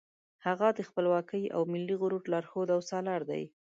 [0.45, 3.43] هغه د خپلواکۍ او ملي غرور لارښود او سالار دی.